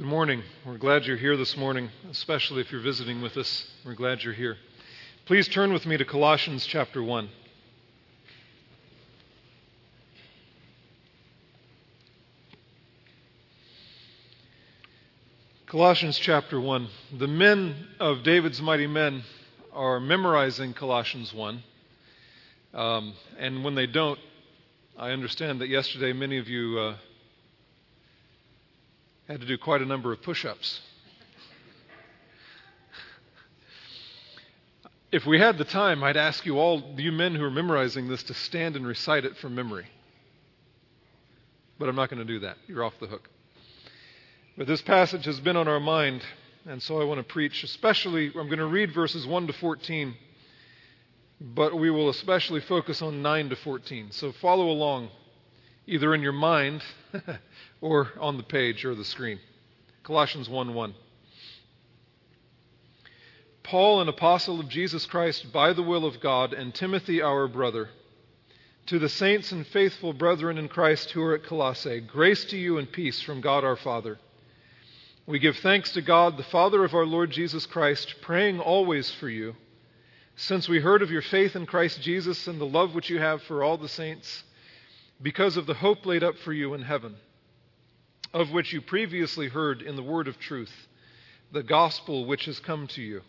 [0.00, 0.42] Good morning.
[0.64, 3.70] We're glad you're here this morning, especially if you're visiting with us.
[3.84, 4.56] We're glad you're here.
[5.26, 7.28] Please turn with me to Colossians chapter 1.
[15.66, 16.88] Colossians chapter 1.
[17.18, 19.22] The men of David's mighty men
[19.74, 21.62] are memorizing Colossians 1.
[22.72, 24.18] Um, and when they don't,
[24.98, 26.96] I understand that yesterday many of you uh,
[29.32, 30.80] had to do quite a number of push ups.
[35.12, 38.24] If we had the time, I'd ask you all, you men who are memorizing this,
[38.24, 39.86] to stand and recite it from memory.
[41.78, 42.58] But I'm not going to do that.
[42.66, 43.28] You're off the hook.
[44.56, 46.22] But this passage has been on our mind,
[46.66, 50.14] and so I want to preach, especially, I'm going to read verses 1 to 14,
[51.40, 54.08] but we will especially focus on 9 to 14.
[54.10, 55.10] So follow along,
[55.86, 56.82] either in your mind
[57.80, 59.38] or on the page or the screen.
[60.02, 60.94] Colossians 1 1.
[63.62, 67.88] Paul, an apostle of Jesus Christ by the will of God, and Timothy, our brother,
[68.86, 72.78] to the saints and faithful brethren in Christ who are at Colossae, grace to you
[72.78, 74.18] and peace from God our Father.
[75.26, 79.28] We give thanks to God, the Father of our Lord Jesus Christ, praying always for
[79.28, 79.54] you,
[80.34, 83.42] since we heard of your faith in Christ Jesus and the love which you have
[83.42, 84.42] for all the saints,
[85.22, 87.14] because of the hope laid up for you in heaven
[88.32, 90.72] of which you previously heard in the word of truth,
[91.52, 93.22] the gospel which has come to you.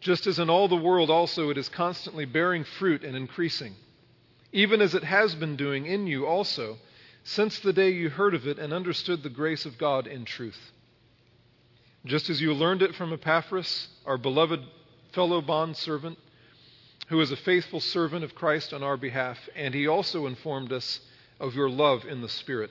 [0.00, 3.74] Just as in all the world also it is constantly bearing fruit and increasing,
[4.52, 6.78] even as it has been doing in you also,
[7.24, 10.72] since the day you heard of it and understood the grace of God in truth.
[12.04, 14.60] Just as you learned it from Epaphras, our beloved
[15.12, 16.18] fellow bondservant,
[17.08, 21.00] who is a faithful servant of Christ on our behalf, and he also informed us
[21.38, 22.70] of your love in the Spirit.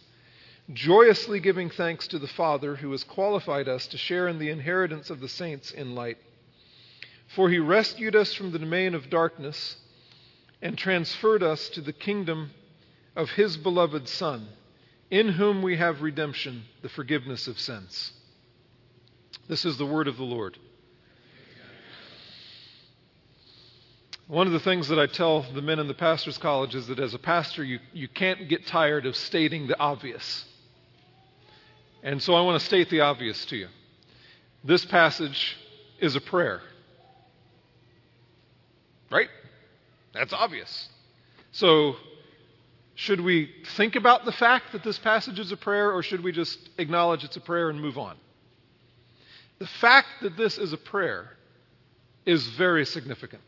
[0.73, 5.09] joyously giving thanks to the Father who has qualified us to share in the inheritance
[5.09, 6.17] of the saints in light.
[7.35, 9.77] For he rescued us from the domain of darkness
[10.61, 12.51] and transferred us to the kingdom
[13.15, 14.47] of his beloved Son,
[15.09, 18.13] in whom we have redemption, the forgiveness of sins.
[19.47, 20.57] This is the word of the Lord.
[24.27, 26.99] One of the things that I tell the men in the pastor's college is that
[26.99, 30.45] as a pastor, you, you can't get tired of stating the obvious.
[32.03, 33.67] And so I want to state the obvious to you.
[34.63, 35.57] This passage
[35.99, 36.61] is a prayer.
[39.11, 39.29] Right?
[40.13, 40.89] That's obvious.
[41.51, 41.95] So,
[42.95, 46.31] should we think about the fact that this passage is a prayer, or should we
[46.31, 48.15] just acknowledge it's a prayer and move on?
[49.59, 51.37] The fact that this is a prayer
[52.25, 53.41] is very significant.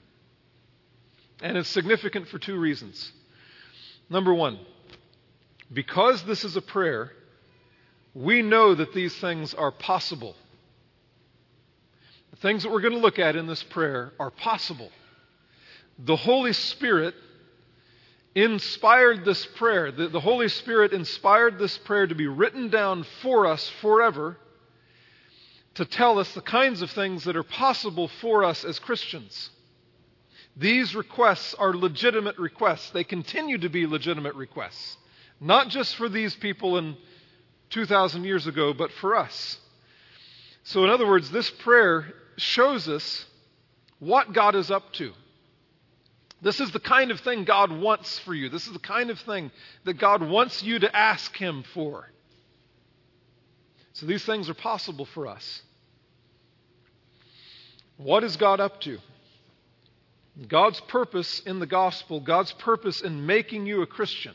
[1.41, 3.12] And it's significant for two reasons.
[4.09, 4.59] Number one,
[5.72, 7.12] because this is a prayer,
[8.13, 10.35] we know that these things are possible.
[12.31, 14.91] The things that we're going to look at in this prayer are possible.
[16.00, 17.16] The Holy Spirit
[18.35, 19.91] inspired this prayer.
[19.91, 24.38] The, the, Holy Spirit inspired this prayer to be written down for us forever
[25.75, 29.50] to tell us the kinds of things that are possible for us as Christians.
[30.56, 32.91] These requests are legitimate requests.
[32.91, 34.97] They continue to be legitimate requests.
[35.40, 36.96] Not just for these people in
[37.73, 39.57] 2,000 years ago, but for us.
[40.63, 43.25] So, in other words, this prayer shows us
[44.00, 45.11] what God is up to.
[46.41, 48.50] This is the kind of thing God wants for you.
[48.50, 49.51] This is the kind of thing
[49.85, 52.09] that God wants you to ask Him for.
[53.94, 55.64] So, these things are possible for us.
[57.97, 58.99] What is God up to?
[60.47, 64.34] God's purpose in the gospel, God's purpose in making you a Christian,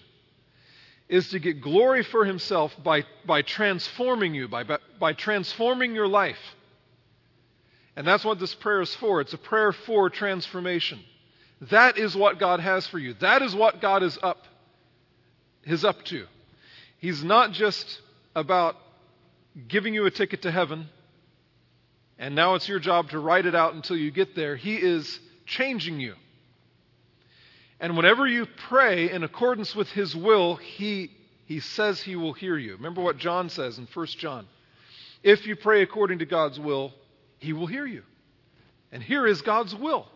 [1.08, 4.64] is to get glory for himself by, by transforming you, by,
[4.98, 6.38] by, transforming your life.
[7.96, 9.20] And that's what this prayer is for.
[9.20, 11.00] It's a prayer for transformation.
[11.70, 13.14] That is what God has for you.
[13.14, 14.44] That is what God is up
[15.64, 16.26] is up to.
[16.98, 18.00] He's not just
[18.34, 18.76] about
[19.66, 20.88] giving you a ticket to heaven
[22.18, 24.56] and now it's your job to write it out until you get there.
[24.56, 26.14] He is changing you.
[27.80, 31.10] And whenever you pray in accordance with His will, He,
[31.46, 32.72] he says He will hear you.
[32.72, 34.46] Remember what John says in 1 John.
[35.22, 36.92] If you pray according to God's will,
[37.38, 38.02] He will hear you.
[38.90, 40.06] And here is God's will.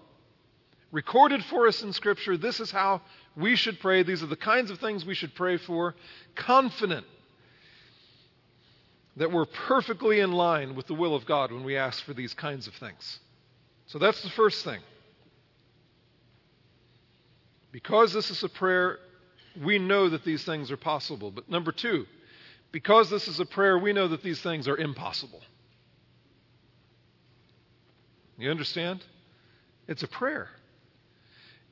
[0.91, 3.01] Recorded for us in Scripture, this is how
[3.37, 4.03] we should pray.
[4.03, 5.95] These are the kinds of things we should pray for,
[6.35, 7.07] confident
[9.17, 12.35] that we're perfectly in line with the will of God when we ask for these
[12.35, 13.21] kinds of things.
[13.87, 14.81] So that's the first thing.
[17.73, 18.99] Because this is a prayer,
[19.61, 21.31] we know that these things are possible.
[21.31, 22.07] But number two,
[22.71, 25.41] because this is a prayer, we know that these things are impossible.
[28.39, 29.05] You understand?
[29.89, 30.49] It's a prayer.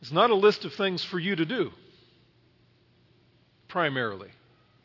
[0.00, 1.70] It's not a list of things for you to do,
[3.68, 4.30] primarily.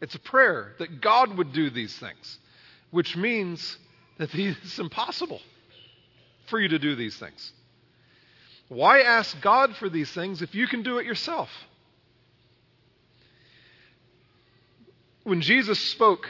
[0.01, 2.37] It's a prayer that God would do these things,
[2.91, 3.77] which means
[4.17, 5.41] that it's impossible
[6.47, 7.53] for you to do these things.
[8.67, 11.49] Why ask God for these things if you can do it yourself?
[15.23, 16.27] When Jesus spoke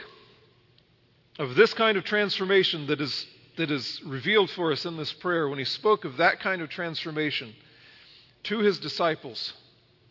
[1.38, 5.48] of this kind of transformation that is, that is revealed for us in this prayer,
[5.48, 7.54] when he spoke of that kind of transformation
[8.44, 9.52] to his disciples,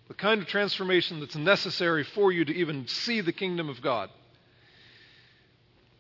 [0.08, 4.10] the kind of transformation that's necessary for you to even see the kingdom of God,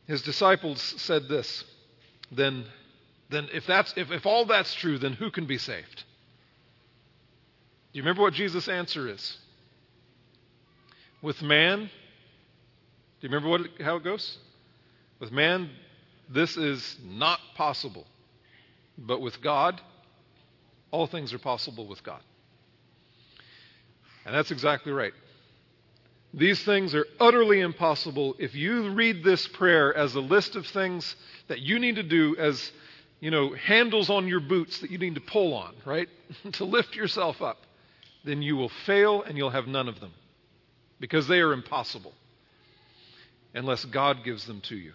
[0.07, 1.63] his disciples said this
[2.31, 2.65] then,
[3.29, 6.03] then if, that's, if, if all that's true, then who can be saved?
[7.95, 9.37] Do you remember what Jesus' answer is?
[11.21, 11.87] With man, do
[13.21, 14.37] you remember what, how it goes?
[15.21, 15.69] With man,
[16.29, 18.05] this is not possible.
[18.97, 19.79] But with God,
[20.91, 22.19] all things are possible with God.
[24.25, 25.13] And that's exactly right.
[26.33, 31.15] These things are utterly impossible if you read this prayer as a list of things
[31.47, 32.73] that you need to do as,
[33.21, 36.09] you know, handles on your boots that you need to pull on, right?
[36.51, 37.59] to lift yourself up
[38.25, 40.11] then you will fail and you'll have none of them
[40.99, 42.13] because they are impossible
[43.53, 44.93] unless God gives them to you.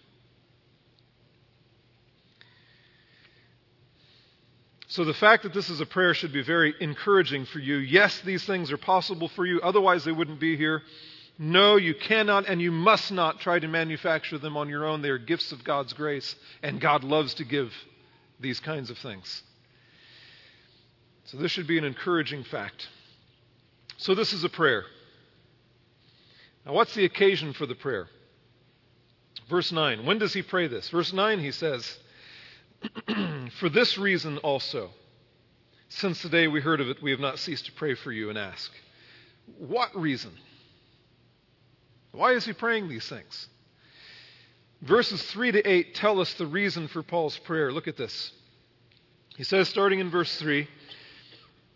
[4.88, 7.77] So, the fact that this is a prayer should be very encouraging for you.
[7.77, 10.82] Yes, these things are possible for you, otherwise, they wouldn't be here.
[11.38, 15.00] No, you cannot and you must not try to manufacture them on your own.
[15.00, 17.73] They are gifts of God's grace, and God loves to give
[18.41, 19.44] these kinds of things.
[21.27, 22.88] So, this should be an encouraging fact.
[24.00, 24.87] So, this is a prayer.
[26.64, 28.08] Now, what's the occasion for the prayer?
[29.50, 30.06] Verse 9.
[30.06, 30.88] When does he pray this?
[30.88, 31.99] Verse 9, he says,
[33.58, 34.88] For this reason also,
[35.91, 38.31] since the day we heard of it, we have not ceased to pray for you
[38.31, 38.73] and ask.
[39.58, 40.32] What reason?
[42.12, 43.49] Why is he praying these things?
[44.81, 47.70] Verses 3 to 8 tell us the reason for Paul's prayer.
[47.70, 48.32] Look at this.
[49.37, 50.67] He says, starting in verse 3,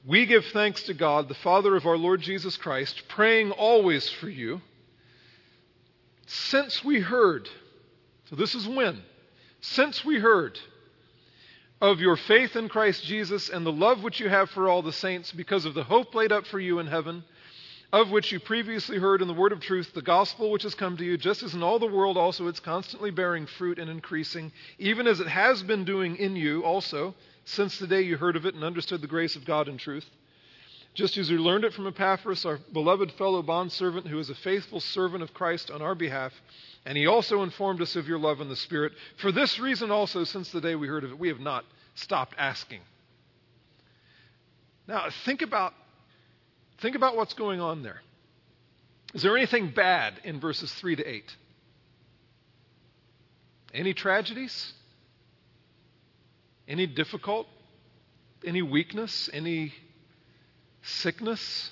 [0.07, 4.29] we give thanks to God, the Father of our Lord Jesus Christ, praying always for
[4.29, 4.61] you,
[6.27, 7.49] since we heard,
[8.29, 9.03] so this is when,
[9.61, 10.59] since we heard
[11.81, 14.93] of your faith in Christ Jesus and the love which you have for all the
[14.93, 17.25] saints because of the hope laid up for you in heaven,
[17.93, 20.97] of which you previously heard in the word of truth, the gospel which has come
[20.97, 24.53] to you, just as in all the world also it's constantly bearing fruit and increasing,
[24.79, 28.47] even as it has been doing in you also since the day you heard of
[28.47, 30.09] it and understood the grace of God in truth.
[30.95, 34.81] Just as you learned it from Epaphras, our beloved fellow bondservant, who is a faithful
[34.81, 36.33] servant of Christ on our behalf,
[36.87, 38.93] and he also informed us of your love in the Spirit.
[39.17, 42.35] For this reason also, since the day we heard of it, we have not stopped
[42.39, 42.81] asking.
[44.87, 45.75] Now, think about,
[46.79, 48.01] think about what's going on there.
[49.15, 51.37] Is there anything bad in verses 3 to 8?
[53.73, 54.73] Any tragedies?
[56.69, 57.47] Any difficult?
[58.45, 59.29] Any weakness?
[59.33, 59.73] Any
[60.83, 61.71] sickness?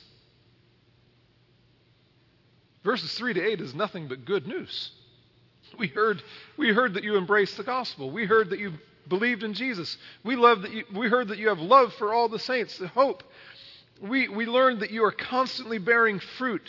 [2.85, 4.91] Verses 3 to 8 is nothing but good news.
[5.79, 6.23] We heard,
[6.57, 8.11] we heard that you embraced the gospel.
[8.11, 8.73] We heard that you
[9.09, 9.97] believed in Jesus.
[10.25, 12.89] We, love that you, we heard that you have love for all the saints, the
[12.89, 13.23] hope.
[14.01, 16.63] We, we learned that you are constantly bearing fruit,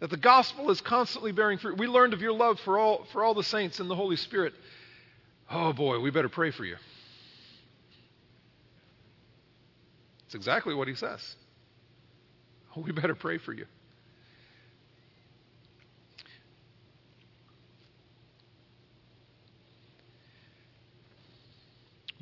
[0.00, 1.78] that the gospel is constantly bearing fruit.
[1.78, 4.54] We learned of your love for all, for all the saints and the Holy Spirit.
[5.50, 6.76] Oh boy, we better pray for you.
[10.32, 11.36] It's exactly what he says.
[12.74, 13.66] We better pray for you.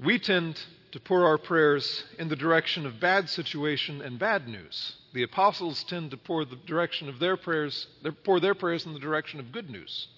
[0.03, 4.97] We tend to pour our prayers in the direction of bad situation and bad news.
[5.15, 8.93] The apostles tend to pour the direction of their prayers, they pour their prayers in
[8.93, 10.09] the direction of good news,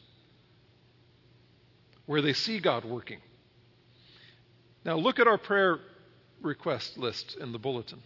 [2.07, 3.21] where they see God working.
[4.83, 5.79] Now look at our prayer
[6.43, 8.03] request list in the bulletin.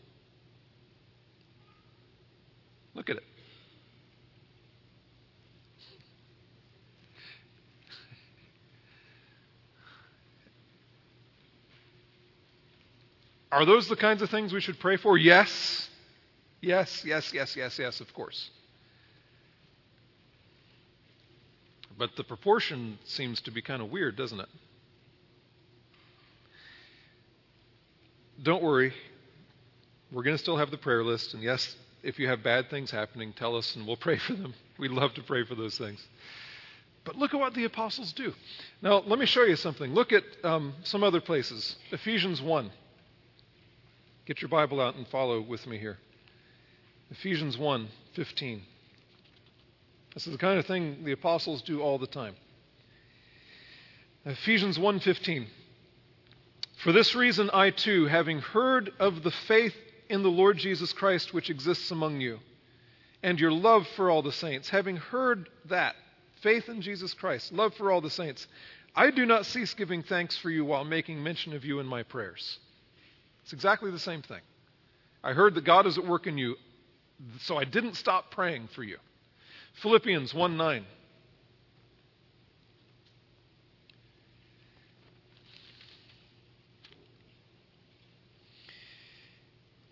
[2.94, 3.24] Look at it.
[13.52, 15.16] Are those the kinds of things we should pray for?
[15.16, 15.88] Yes.
[16.60, 18.50] Yes, yes, yes, yes, yes, of course.
[21.98, 24.48] But the proportion seems to be kind of weird, doesn't it?
[28.42, 28.92] Don't worry.
[30.12, 31.34] We're going to still have the prayer list.
[31.34, 34.54] And yes, if you have bad things happening, tell us and we'll pray for them.
[34.78, 36.04] We'd love to pray for those things.
[37.04, 38.32] But look at what the apostles do.
[38.82, 39.94] Now, let me show you something.
[39.94, 41.76] Look at um, some other places.
[41.92, 42.70] Ephesians 1.
[44.26, 45.98] Get your Bible out and follow with me here.
[47.10, 48.62] Ephesians 1 15.
[50.14, 52.34] This is the kind of thing the apostles do all the time.
[54.24, 55.46] Ephesians 1:15
[56.82, 59.74] For this reason I too having heard of the faith
[60.08, 62.38] in the Lord Jesus Christ which exists among you
[63.22, 65.96] and your love for all the saints having heard that
[66.42, 68.46] faith in Jesus Christ love for all the saints
[68.96, 72.02] I do not cease giving thanks for you while making mention of you in my
[72.02, 72.58] prayers.
[73.42, 74.40] It's exactly the same thing.
[75.22, 76.56] I heard that God is at work in you
[77.40, 78.96] so I didn't stop praying for you.
[79.82, 80.86] Philippians 1 9.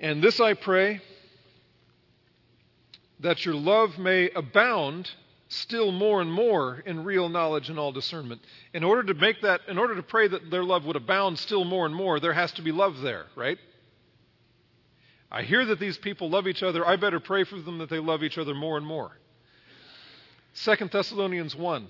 [0.04, 1.00] And this I pray,
[3.20, 5.11] that your love may abound
[5.49, 8.42] still more and more in real knowledge and all discernment.
[8.75, 11.64] In order to make that, in order to pray that their love would abound still
[11.64, 13.56] more and more, there has to be love there, right?
[15.32, 16.87] I hear that these people love each other.
[16.87, 19.11] I better pray for them that they love each other more and more.
[20.64, 21.88] 2 Thessalonians 1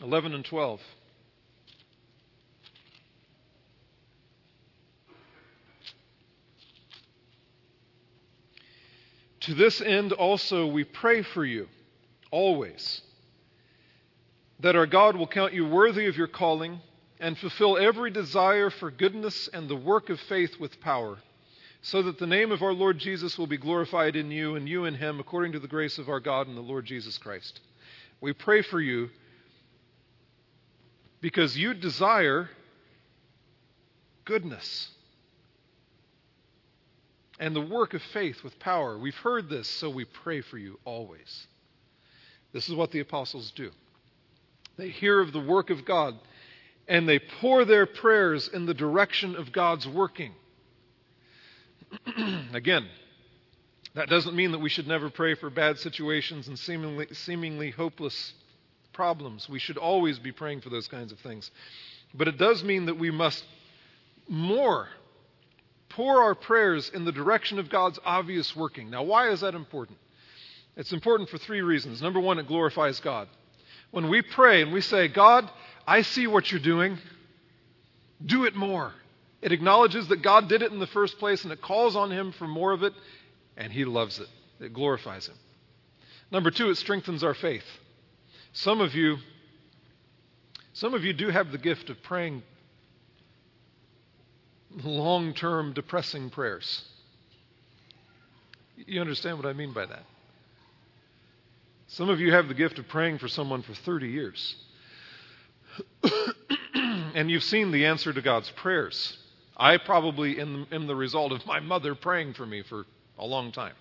[0.00, 0.80] 11 and 12.
[9.42, 11.68] To this end also we pray for you,
[12.30, 13.02] always,
[14.60, 16.80] that our God will count you worthy of your calling
[17.18, 21.18] and fulfill every desire for goodness and the work of faith with power
[21.82, 24.84] so that the name of our Lord Jesus will be glorified in you and you
[24.84, 27.58] in him, according to the grace of our God and the Lord Jesus Christ.
[28.20, 29.10] We pray for you
[31.20, 32.48] because you desire
[34.24, 34.90] goodness
[37.42, 38.96] and the work of faith with power.
[38.96, 41.48] We've heard this, so we pray for you always.
[42.52, 43.72] This is what the apostles do.
[44.76, 46.14] They hear of the work of God
[46.86, 50.30] and they pour their prayers in the direction of God's working.
[52.52, 52.86] Again,
[53.96, 58.34] that doesn't mean that we should never pray for bad situations and seemingly, seemingly hopeless
[58.92, 59.48] problems.
[59.48, 61.50] We should always be praying for those kinds of things.
[62.14, 63.44] But it does mean that we must
[64.28, 64.86] more
[65.92, 68.90] pour our prayers in the direction of God's obvious working.
[68.90, 69.98] Now, why is that important?
[70.76, 72.00] It's important for three reasons.
[72.00, 73.28] Number one, it glorifies God.
[73.90, 75.50] When we pray and we say, God,
[75.86, 76.98] I see what you're doing,
[78.24, 78.92] do it more.
[79.42, 82.32] It acknowledges that God did it in the first place and it calls on Him
[82.32, 82.94] for more of it,
[83.56, 84.28] and He loves it.
[84.60, 85.34] It glorifies Him.
[86.30, 87.64] Number two, it strengthens our faith.
[88.52, 89.16] Some of you,
[90.72, 92.42] some of you do have the gift of praying
[94.82, 96.84] long term depressing prayers.
[98.76, 100.04] You understand what I mean by that?
[101.88, 104.56] Some of you have the gift of praying for someone for 30 years.
[107.14, 109.18] and you've seen the answer to God's prayers.
[109.56, 112.86] I probably am, am the result of my mother praying for me for
[113.18, 113.74] a long time.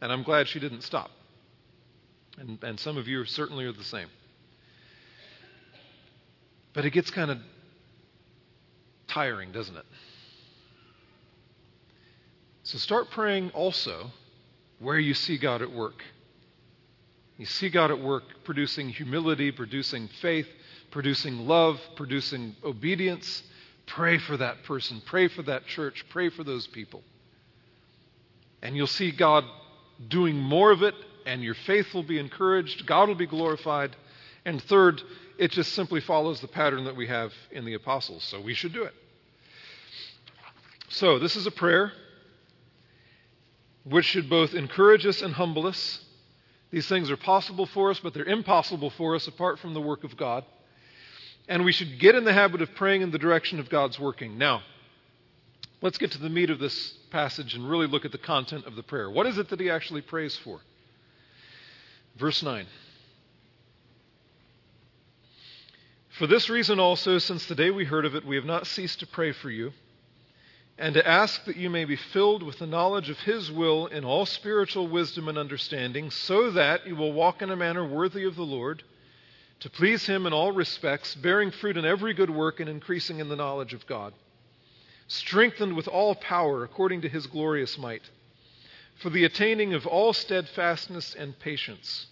[0.00, 1.10] And I'm glad she didn't stop.
[2.38, 4.08] And, and some of you certainly are the same.
[6.72, 7.38] But it gets kind of
[9.08, 9.86] tiring, doesn't it?
[12.68, 14.10] So start praying also
[14.78, 16.02] where you see God at work.
[17.36, 20.46] You see God at work producing humility, producing faith,
[20.90, 23.42] producing love, producing obedience,
[23.88, 25.02] Pray for that person.
[25.06, 26.04] Pray for that church.
[26.10, 27.02] Pray for those people.
[28.62, 29.44] And you'll see God
[30.08, 30.94] doing more of it,
[31.26, 32.86] and your faith will be encouraged.
[32.86, 33.96] God will be glorified.
[34.44, 35.02] And third,
[35.38, 38.24] it just simply follows the pattern that we have in the apostles.
[38.24, 38.94] So we should do it.
[40.90, 41.92] So, this is a prayer
[43.88, 46.04] which should both encourage us and humble us.
[46.70, 50.04] These things are possible for us, but they're impossible for us apart from the work
[50.04, 50.44] of God
[51.48, 54.36] and we should get in the habit of praying in the direction of God's working.
[54.36, 54.62] Now,
[55.80, 58.76] let's get to the meat of this passage and really look at the content of
[58.76, 59.10] the prayer.
[59.10, 60.60] What is it that he actually prays for?
[62.16, 62.66] Verse 9.
[66.18, 69.00] For this reason also, since the day we heard of it, we have not ceased
[69.00, 69.72] to pray for you,
[70.78, 74.04] and to ask that you may be filled with the knowledge of His will in
[74.04, 78.36] all spiritual wisdom and understanding, so that you will walk in a manner worthy of
[78.36, 78.84] the Lord
[79.60, 83.28] to please Him in all respects, bearing fruit in every good work and increasing in
[83.28, 84.14] the knowledge of God,
[85.08, 88.02] strengthened with all power according to his glorious might,
[89.00, 92.06] for the attaining of all steadfastness and patience,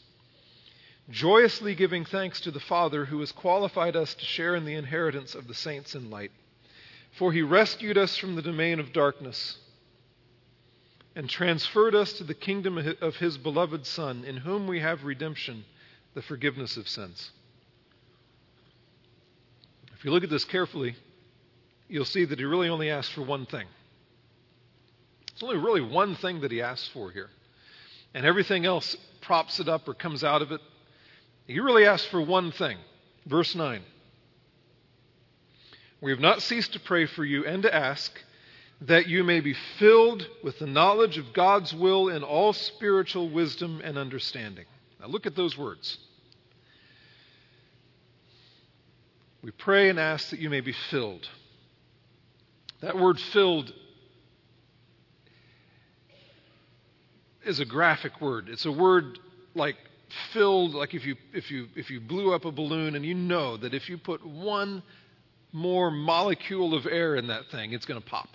[1.08, 5.37] joyously giving thanks to the Father who has qualified us to share in the inheritance
[5.37, 6.32] of the saints in light.
[7.16, 9.56] For he rescued us from the domain of darkness
[11.14, 15.64] and transferred us to the kingdom of his beloved Son, in whom we have redemption,
[16.12, 17.30] the forgiveness of sins.
[19.94, 20.94] If you look at this carefully,
[21.88, 23.66] you'll see that he really only asked for one thing.
[25.32, 27.30] It's only really one thing that he asks for here.
[28.12, 30.61] And everything else props it up or comes out of it.
[31.46, 32.76] He really asks for one thing.
[33.25, 33.80] Verse 9
[36.00, 38.12] We have not ceased to pray for you and to ask
[38.83, 43.81] that you may be filled with the knowledge of God's will in all spiritual wisdom
[43.83, 44.67] and understanding.
[45.00, 45.97] Now look at those words.
[49.43, 51.29] We pray and ask that you may be filled.
[52.81, 53.73] That word filled
[57.45, 58.49] is a graphic word.
[58.50, 59.19] It's a word
[59.55, 59.76] like
[60.33, 63.57] filled, like if you, if you, if you blew up a balloon and you know
[63.57, 64.83] that if you put one
[65.57, 68.29] more molecule of air in that thing, it's going to pop.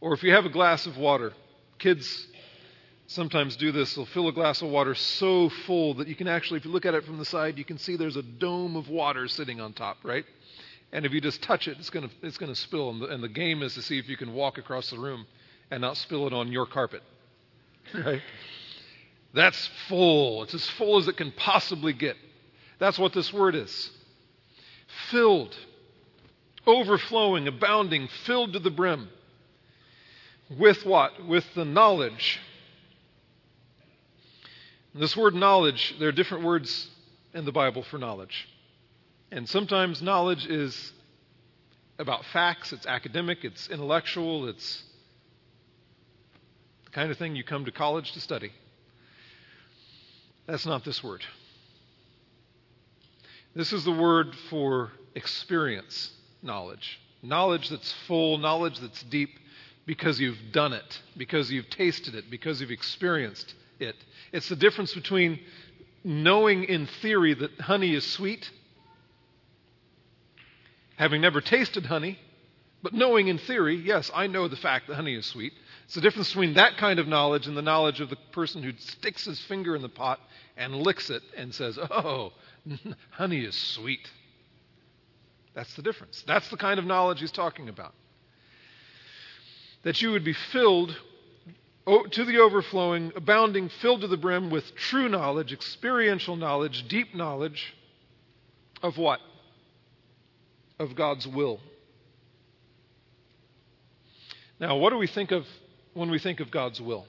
[0.00, 1.32] Or if you have a glass of water,
[1.78, 2.26] kids
[3.06, 3.94] sometimes do this.
[3.94, 6.86] They'll fill a glass of water so full that you can actually, if you look
[6.86, 9.72] at it from the side, you can see there's a dome of water sitting on
[9.72, 10.24] top, right?
[10.92, 12.90] And if you just touch it, it's going to it's going to spill.
[12.90, 15.24] And the, and the game is to see if you can walk across the room
[15.70, 17.02] and not spill it on your carpet.
[17.94, 18.22] Right?
[19.34, 20.42] That's full.
[20.42, 22.16] It's as full as it can possibly get.
[22.78, 23.90] That's what this word is.
[25.10, 25.56] Filled,
[26.66, 29.08] overflowing, abounding, filled to the brim.
[30.58, 31.26] With what?
[31.26, 32.40] With the knowledge.
[34.94, 36.88] This word knowledge, there are different words
[37.32, 38.48] in the Bible for knowledge.
[39.30, 40.92] And sometimes knowledge is
[41.98, 44.82] about facts, it's academic, it's intellectual, it's
[46.86, 48.50] the kind of thing you come to college to study.
[50.46, 51.22] That's not this word.
[53.54, 57.00] This is the word for experience knowledge.
[57.22, 59.30] Knowledge that's full, knowledge that's deep
[59.86, 63.96] because you've done it, because you've tasted it, because you've experienced it.
[64.32, 65.40] It's the difference between
[66.04, 68.50] knowing in theory that honey is sweet
[71.00, 72.18] having never tasted honey,
[72.82, 75.54] but knowing in theory, yes, I know the fact that honey is sweet.
[75.86, 78.72] It's the difference between that kind of knowledge and the knowledge of the person who
[78.76, 80.20] sticks his finger in the pot
[80.58, 82.34] and licks it and says, Oh,
[83.10, 84.08] honey is sweet.
[85.54, 86.22] That's the difference.
[86.26, 87.94] That's the kind of knowledge he's talking about.
[89.82, 90.94] That you would be filled
[91.86, 97.74] to the overflowing, abounding, filled to the brim with true knowledge, experiential knowledge, deep knowledge
[98.82, 99.20] of what?
[100.80, 101.60] of God's will.
[104.58, 105.46] Now, what do we think of
[105.92, 107.06] when we think of God's will?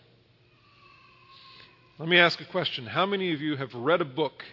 [1.97, 2.85] Let me ask a question.
[2.85, 4.43] How many of you have read a book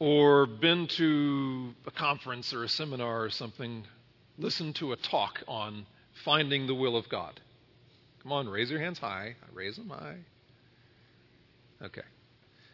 [0.00, 3.84] or been to a conference or a seminar or something,
[4.38, 5.86] listened to a talk on
[6.24, 7.38] finding the will of God?
[8.24, 9.36] Come on, raise your hands high.
[9.40, 10.18] I raise them high.
[11.82, 12.02] Okay.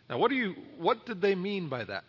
[0.08, 2.04] Now, what do you what did they mean by that?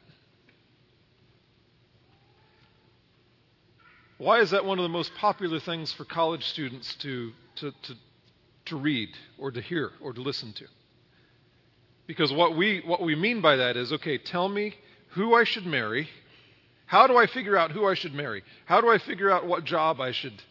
[4.17, 7.93] Why is that one of the most popular things for college students to, to, to,
[8.65, 10.65] to read or to hear or to listen to?
[12.07, 14.73] Because what we, what we mean by that is okay, tell me
[15.17, 16.07] who I should marry.
[16.85, 18.43] How do I figure out who I should marry?
[18.65, 20.41] How do I figure out what job I should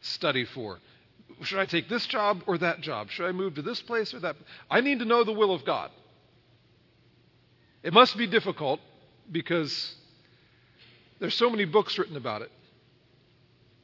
[0.00, 0.78] study for?
[1.42, 3.10] Should I take this job or that job?
[3.10, 4.36] Should I move to this place or that?
[4.70, 5.90] I need to know the will of God.
[7.82, 8.80] It must be difficult
[9.30, 9.94] because
[11.18, 12.50] there's so many books written about it.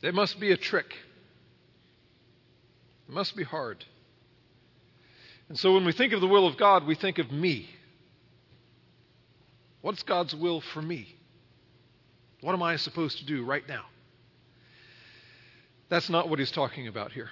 [0.02, 0.94] It must be a trick.
[3.08, 3.84] It must be hard.
[5.48, 7.68] And so when we think of the will of God, we think of me.
[9.80, 11.14] What's God's will for me?
[12.40, 13.84] What am I supposed to do right now?
[15.88, 17.30] That's not what he's talking about here.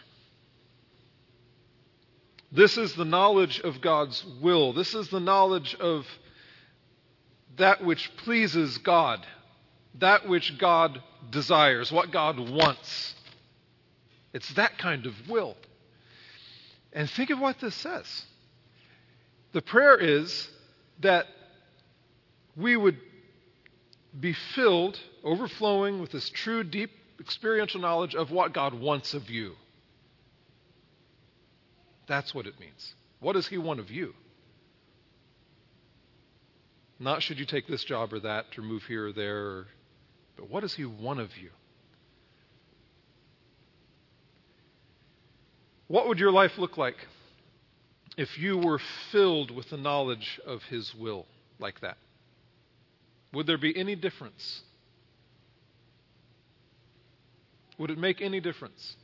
[2.52, 4.72] This is the knowledge of God's will.
[4.72, 6.06] This is the knowledge of
[7.56, 9.26] that which pleases God
[10.00, 13.14] that which God desires, what God wants.
[14.32, 15.56] It's that kind of will.
[16.92, 18.24] And think of what this says.
[19.52, 20.48] The prayer is
[21.00, 21.26] that
[22.56, 22.98] we would
[24.18, 26.90] be filled, overflowing with this true, deep,
[27.20, 29.54] experiential knowledge of what God wants of you.
[32.06, 32.94] That's what it means.
[33.20, 34.14] What does He want of you?
[36.98, 39.66] Not should you take this job or that, or move here or there,
[40.36, 41.50] but what does He want of you?
[45.88, 46.96] What would your life look like
[48.16, 48.80] if you were
[49.12, 51.26] filled with the knowledge of His will
[51.58, 51.98] like that?
[53.36, 54.62] Would there be any difference?
[57.76, 58.96] Would it make any difference?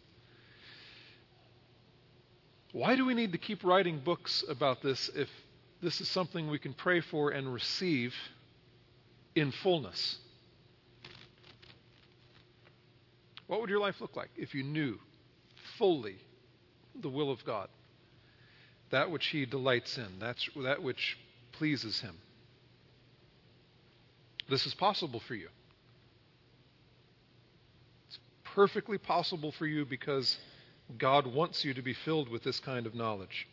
[2.72, 5.28] Why do we need to keep writing books about this if
[5.82, 8.14] this is something we can pray for and receive
[9.34, 10.16] in fullness?
[13.48, 14.98] What would your life look like if you knew
[15.76, 16.16] fully
[16.94, 17.68] the will of God?
[18.88, 21.18] That which He delights in, that's, that which
[21.52, 22.16] pleases Him.
[24.48, 25.48] This is possible for you.
[28.09, 30.38] It's perfectly possible for you because
[30.98, 33.48] God wants you to be filled with this kind of knowledge.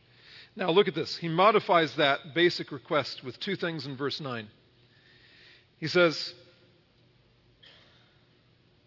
[0.55, 1.15] Now, look at this.
[1.15, 4.47] He modifies that basic request with two things in verse 9.
[5.79, 6.33] He says,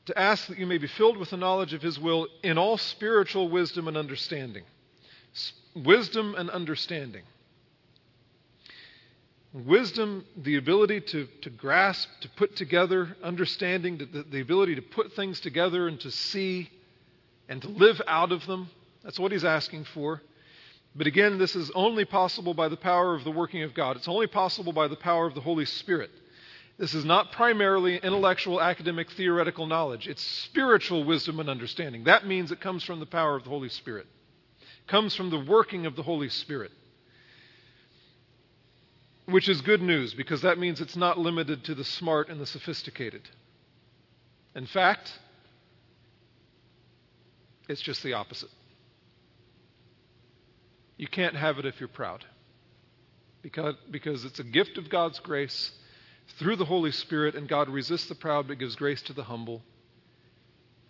[0.07, 2.77] To ask that you may be filled with the knowledge of His will in all
[2.77, 4.65] spiritual wisdom and understanding.
[5.35, 7.23] S- wisdom and understanding.
[9.53, 15.13] Wisdom, the ability to, to grasp, to put together, understanding, the, the ability to put
[15.13, 16.71] things together and to see
[17.49, 18.71] and to live out of them.
[19.05, 20.23] That's what he's asking for.
[20.95, 23.97] But again, this is only possible by the power of the working of God.
[23.97, 26.11] It's only possible by the power of the Holy Spirit.
[26.79, 30.09] This is not primarily intellectual, academic, theoretical knowledge.
[30.09, 32.05] It's spiritual wisdom and understanding.
[32.05, 34.07] That means it comes from the power of the Holy Spirit.
[34.61, 36.73] It comes from the working of the Holy Spirit.
[39.33, 42.45] Which is good news because that means it's not limited to the smart and the
[42.45, 43.23] sophisticated.
[44.55, 45.11] In fact,
[47.67, 48.51] it's just the opposite.
[50.99, 52.27] You can't have it if you're proud.
[53.41, 55.73] Because, because it's a gift of God's grace
[56.39, 59.63] through the Holy Spirit, and God resists the proud but gives grace to the humble.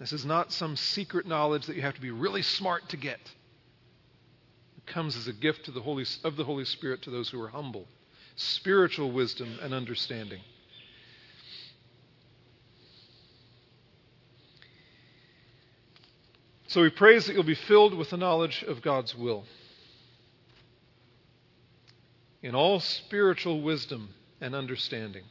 [0.00, 3.20] This is not some secret knowledge that you have to be really smart to get.
[4.76, 7.48] It comes as a gift the Holy, of the Holy Spirit to those who are
[7.48, 7.86] humble.
[8.36, 10.40] Spiritual wisdom and understanding.
[16.72, 19.44] So he prays that you'll be filled with the knowledge of God's will.
[22.42, 24.08] In all spiritual wisdom
[24.40, 25.24] and understanding.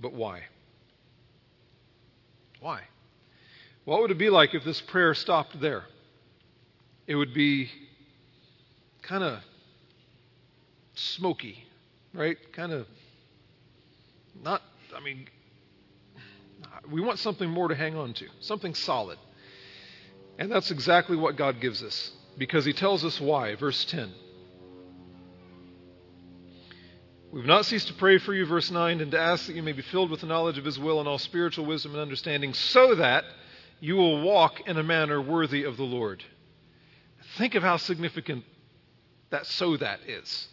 [0.00, 0.42] But why?
[2.58, 2.82] Why?
[3.84, 5.84] What would it be like if this prayer stopped there?
[7.06, 7.70] It would be
[9.02, 9.40] kind of
[11.00, 11.64] smoky,
[12.14, 12.36] right?
[12.52, 12.86] Kind of
[14.42, 14.62] not,
[14.94, 15.26] I mean,
[16.90, 19.18] we want something more to hang on to, something solid.
[20.38, 23.54] And that's exactly what God gives us because He tells us why.
[23.56, 24.10] Verse 10.
[27.32, 29.72] We've not ceased to pray for you, verse 9, and to ask that you may
[29.72, 32.96] be filled with the knowledge of His will and all spiritual wisdom and understanding, so
[32.96, 33.24] that
[33.78, 36.24] you will walk in a manner worthy of the Lord.
[37.36, 38.44] Think of how significant
[39.30, 40.48] that so that is.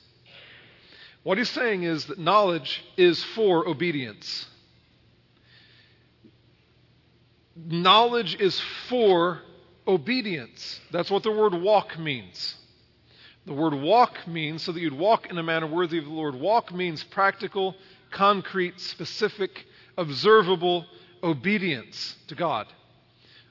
[1.27, 4.45] What he's saying is that knowledge is for obedience.
[7.65, 9.41] knowledge is for
[9.85, 10.79] obedience.
[10.91, 12.55] That's what the word walk means.
[13.45, 16.35] The word walk means so that you'd walk in a manner worthy of the Lord.
[16.35, 17.75] Walk means practical,
[18.11, 19.65] concrete, specific,
[19.97, 20.85] observable
[21.21, 22.67] obedience to God.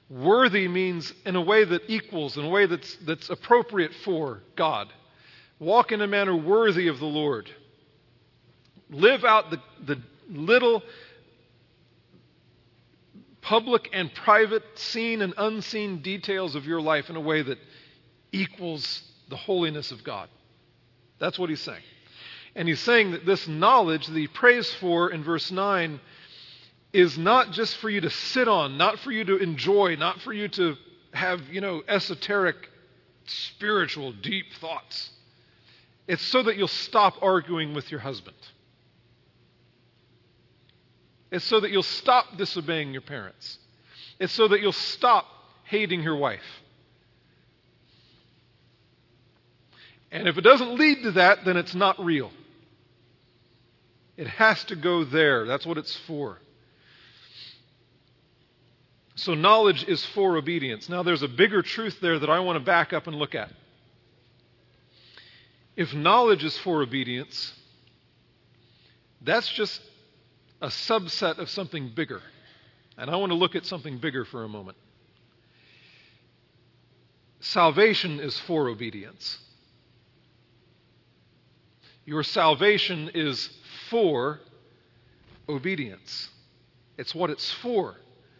[0.08, 4.88] Worthy means in a way that equals, in a way that's, that's appropriate for God.
[5.58, 7.50] Walk in a manner worthy of the Lord.
[8.90, 10.82] Live out the, the little
[13.42, 17.58] public and private, seen and unseen details of your life in a way that
[18.32, 20.28] equals the holiness of God.
[21.18, 21.82] That's what he's saying.
[22.54, 26.00] And he's saying that this knowledge that he prays for in verse 9
[26.92, 30.32] is not just for you to sit on, not for you to enjoy, not for
[30.32, 30.76] you to
[31.12, 32.56] have, you know, esoteric,
[33.26, 35.10] spiritual, deep thoughts.
[36.08, 38.36] It's so that you'll stop arguing with your husband.
[41.30, 43.58] It's so that you'll stop disobeying your parents.
[44.18, 45.26] It's so that you'll stop
[45.64, 46.44] hating your wife.
[50.10, 52.30] And if it doesn't lead to that, then it's not real.
[54.16, 55.46] It has to go there.
[55.46, 56.38] That's what it's for.
[59.16, 60.88] So, knowledge is for obedience.
[60.88, 63.50] Now, there's a bigger truth there that I want to back up and look at.
[65.74, 67.52] If knowledge is for obedience,
[69.22, 69.80] that's just
[70.60, 72.22] a subset of something bigger.
[72.96, 74.76] And I want to look at something bigger for a moment.
[77.40, 79.38] Salvation is for obedience.
[82.04, 83.50] Your salvation is
[83.90, 84.40] for
[85.48, 86.30] obedience.
[86.96, 87.96] It's what it's for.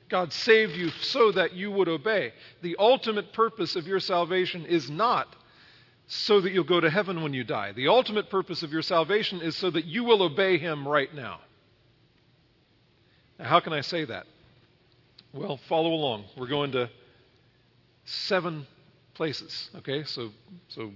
[0.09, 2.33] God saved you so that you would obey.
[2.63, 5.35] The ultimate purpose of your salvation is not
[6.07, 7.73] so that you'll go to heaven when you die.
[7.73, 11.41] The ultimate purpose of your salvation is so that you will obey Him right now.
[13.39, 14.27] Now, how can I say that?
[15.33, 16.25] Well, follow along.
[16.37, 16.91] We're going to
[18.05, 18.67] seven
[19.15, 20.05] places, okay?
[20.05, 20.31] So,
[20.69, 20.93] so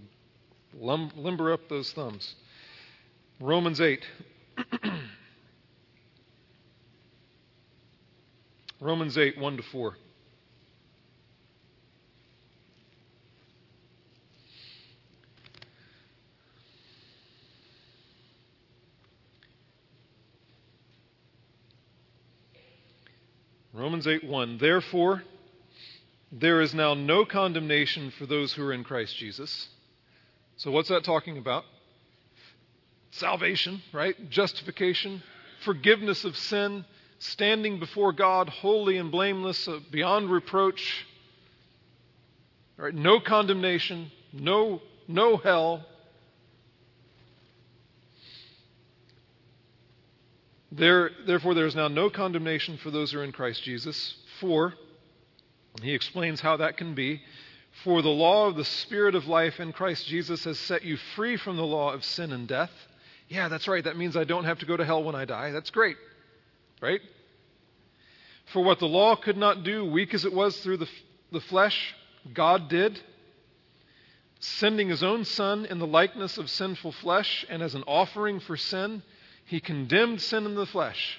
[0.74, 2.34] limber up those thumbs.
[3.40, 4.04] Romans 8.
[8.80, 9.96] Romans 8, 1 to 4.
[24.06, 24.58] Romans 8 1.
[24.58, 25.22] Therefore,
[26.32, 29.68] there is now no condemnation for those who are in Christ Jesus.
[30.56, 31.64] So, what's that talking about?
[33.10, 34.30] Salvation, right?
[34.30, 35.22] Justification,
[35.64, 36.86] forgiveness of sin,
[37.18, 41.06] standing before God holy and blameless, uh, beyond reproach.
[42.78, 42.94] Right?
[42.94, 45.84] No condemnation, no, no hell.
[50.72, 54.14] There, therefore, there is now no condemnation for those who are in Christ Jesus.
[54.38, 54.74] For,
[55.82, 57.22] he explains how that can be.
[57.84, 61.36] For the law of the Spirit of life in Christ Jesus has set you free
[61.36, 62.70] from the law of sin and death.
[63.28, 63.82] Yeah, that's right.
[63.82, 65.50] That means I don't have to go to hell when I die.
[65.50, 65.96] That's great.
[66.80, 67.00] Right?
[68.52, 70.88] For what the law could not do, weak as it was through the,
[71.30, 71.94] the flesh,
[72.34, 73.00] God did,
[74.40, 78.56] sending his own Son in the likeness of sinful flesh, and as an offering for
[78.56, 79.02] sin,
[79.50, 81.18] he condemned sin in the flesh.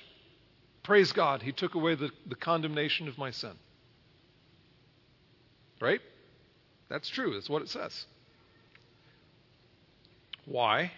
[0.84, 3.52] Praise God, he took away the, the condemnation of my sin.
[5.82, 6.00] Right?
[6.88, 7.34] That's true.
[7.34, 8.06] That's what it says.
[10.46, 10.94] Why?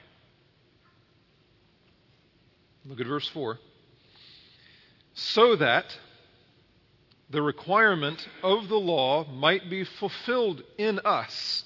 [2.86, 3.58] Look at verse 4
[5.16, 5.86] so that
[7.32, 11.64] the requirement of the law might be fulfilled in us.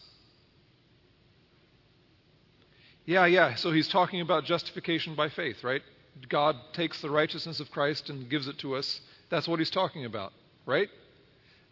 [3.07, 5.81] Yeah, yeah, so he's talking about justification by faith, right?
[6.27, 8.99] God takes the righteousness of Christ and gives it to us.
[9.29, 10.33] That's what he's talking about,
[10.65, 10.89] right?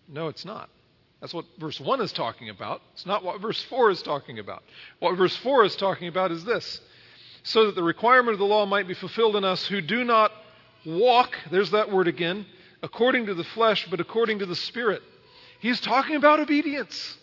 [0.08, 0.70] No, it's not.
[1.20, 2.82] That's what verse 1 is talking about.
[2.94, 4.64] It's not what verse 4 is talking about.
[5.00, 6.80] What verse 4 is talking about is this
[7.46, 10.32] so that the requirement of the law might be fulfilled in us who do not
[10.84, 12.46] walk, there's that word again,
[12.82, 15.04] according to the flesh, but according to the Spirit.
[15.60, 17.18] He's talking about obedience.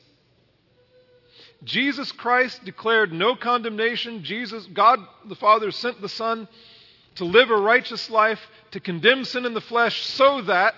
[1.65, 4.25] Jesus Christ declared no condemnation.
[4.25, 6.49] Jesus, God the Father, sent the Son
[7.17, 8.41] to live a righteous life,
[8.73, 10.75] to condemn sin in the flesh, so that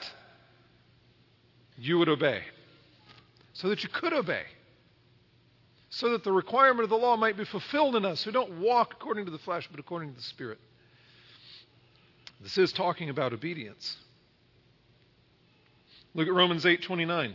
[1.78, 2.42] you would obey.
[3.52, 4.42] So that you could obey.
[5.90, 8.94] So that the requirement of the law might be fulfilled in us who don't walk
[8.94, 10.58] according to the flesh, but according to the Spirit.
[12.40, 13.96] This is talking about obedience.
[16.14, 17.34] Look at Romans 8:29.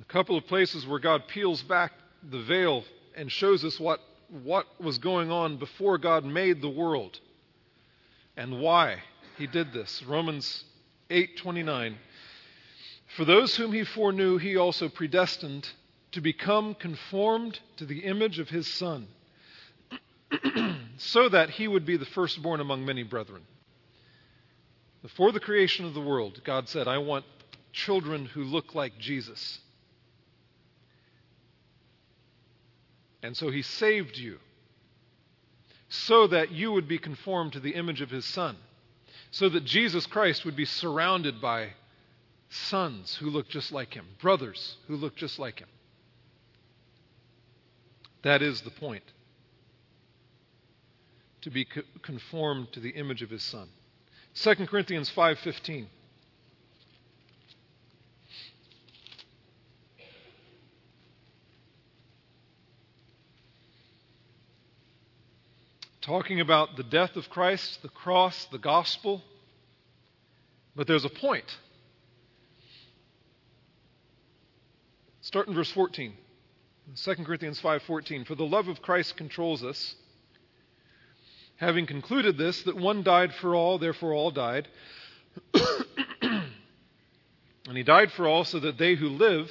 [0.00, 2.84] A couple of places where God peels back the veil
[3.16, 7.20] and shows us what, what was going on before God made the world
[8.36, 8.98] and why
[9.38, 10.02] he did this.
[10.02, 10.64] Romans
[11.10, 11.96] 8:29.
[13.16, 15.68] For those whom he foreknew, he also predestined
[16.12, 19.06] to become conformed to the image of his son
[20.96, 23.42] so that he would be the firstborn among many brethren.
[25.02, 27.24] Before the creation of the world, God said, I want
[27.72, 29.60] children who look like Jesus.
[33.24, 34.38] And so he saved you
[35.88, 38.54] so that you would be conformed to the image of his son,
[39.30, 41.70] so that Jesus Christ would be surrounded by
[42.50, 45.68] sons who look just like him, brothers who look just like him.
[48.20, 49.04] That is the point
[51.40, 51.66] to be
[52.02, 53.70] conformed to the image of his son.
[54.34, 55.86] 2 Corinthians 5:15
[66.04, 69.22] Talking about the death of Christ, the cross, the gospel.
[70.76, 71.46] But there's a point.
[75.22, 76.12] Start in verse 14.
[76.94, 79.94] 2 Corinthians 5:14 For the love of Christ controls us
[81.56, 84.68] Having concluded this, that one died for all, therefore all died.
[86.22, 86.46] and
[87.72, 89.50] he died for all so that they who live,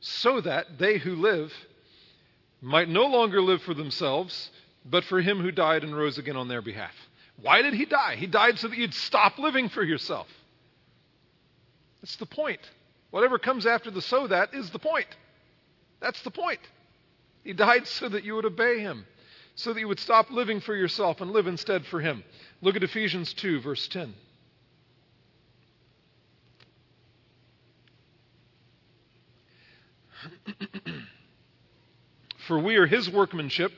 [0.00, 1.52] so that they who live
[2.60, 4.50] might no longer live for themselves,
[4.84, 6.94] but for him who died and rose again on their behalf.
[7.40, 8.16] Why did he die?
[8.16, 10.28] He died so that you'd stop living for yourself.
[12.00, 12.60] That's the point.
[13.10, 15.08] Whatever comes after the so that is the point.
[16.00, 16.60] That's the point.
[17.44, 19.06] He died so that you would obey him,
[19.54, 22.24] so that you would stop living for yourself and live instead for him.
[22.60, 24.14] Look at Ephesians 2, verse 10.
[32.46, 33.72] for we are his workmanship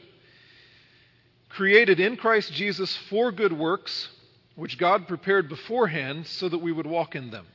[1.54, 4.08] created in Christ Jesus for good works,
[4.56, 7.46] which God prepared beforehand so that we would walk in them.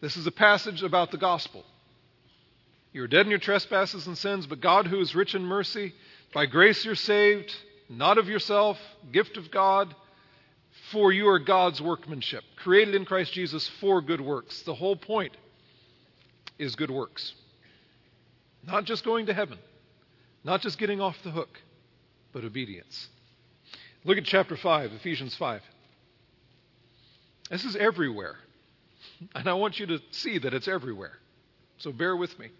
[0.00, 1.64] This is a passage about the gospel.
[2.92, 5.94] You are dead in your trespasses and sins, but God, who is rich in mercy,
[6.32, 7.52] by grace you're saved,
[7.88, 8.78] not of yourself,
[9.10, 9.92] gift of God,
[10.92, 14.62] for you are God's workmanship, created in Christ Jesus for good works.
[14.62, 15.36] The whole point
[16.56, 17.34] is good works.
[18.64, 19.58] Not just going to heaven,
[20.44, 21.58] not just getting off the hook,
[22.32, 23.08] but obedience.
[24.04, 25.62] Look at chapter 5, Ephesians 5.
[27.50, 28.36] This is everywhere.
[29.34, 31.14] And I want you to see that it's everywhere.
[31.78, 32.50] So bear with me.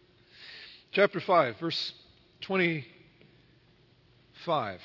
[0.92, 1.92] Chapter 5, verse
[2.40, 4.80] 25.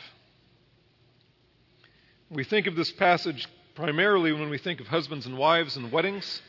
[2.30, 6.42] We think of this passage primarily when we think of husbands and wives and weddings,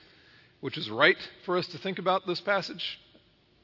[0.60, 2.98] which is right for us to think about this passage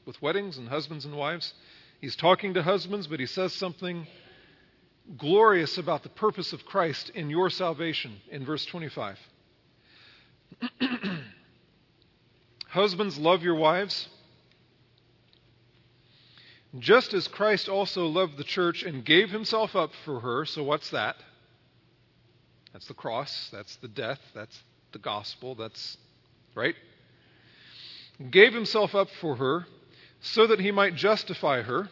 [0.05, 1.55] with weddings and husbands and wives.
[2.01, 4.07] He's talking to husbands, but he says something
[5.17, 9.19] glorious about the purpose of Christ in your salvation in verse 25.
[12.69, 14.09] Husbands, love your wives.
[16.79, 20.45] Just as Christ also loved the church and gave himself up for her.
[20.45, 21.17] So, what's that?
[22.73, 23.49] That's the cross.
[23.53, 24.21] That's the death.
[24.35, 25.55] That's the gospel.
[25.55, 25.97] That's,
[26.55, 26.75] right?
[28.31, 29.67] Gave himself up for her
[30.21, 31.89] so that he might justify her.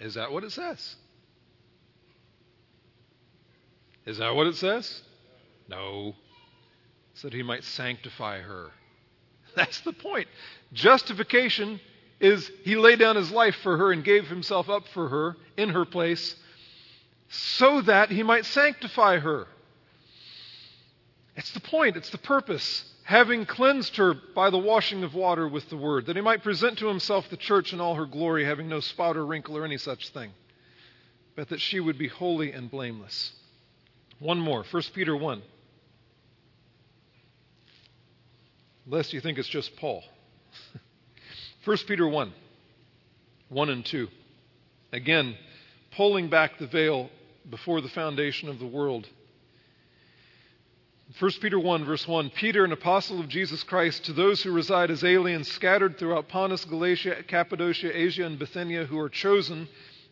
[0.00, 0.96] Is that what it says?
[4.06, 5.02] Is that what it says?
[5.68, 6.14] No.
[7.14, 8.70] So that he might sanctify her.
[9.56, 10.28] That's the point.
[10.72, 11.80] Justification
[12.20, 15.70] is he laid down his life for her and gave himself up for her in
[15.70, 16.34] her place
[17.28, 19.46] so that he might sanctify her.
[21.36, 22.84] It's the point, it's the purpose.
[23.08, 26.76] Having cleansed her by the washing of water with the word, that he might present
[26.80, 29.78] to himself the church in all her glory, having no spot or wrinkle or any
[29.78, 30.30] such thing,
[31.34, 33.32] but that she would be holy and blameless.
[34.18, 35.40] One more, 1 Peter 1.
[38.86, 40.04] Lest you think it's just Paul.
[41.64, 42.30] 1 Peter 1
[43.48, 44.06] 1 and 2.
[44.92, 45.34] Again,
[45.96, 47.08] pulling back the veil
[47.48, 49.08] before the foundation of the world.
[51.16, 54.90] 1 Peter 1, verse 1 Peter, an apostle of Jesus Christ, to those who reside
[54.90, 59.68] as aliens scattered throughout Pontus, Galatia, Cappadocia, Asia, and Bithynia, who are chosen